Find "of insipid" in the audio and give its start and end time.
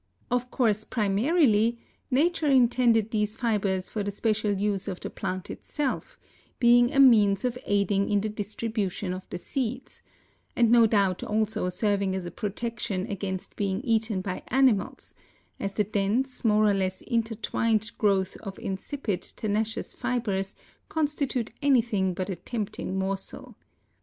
18.37-19.21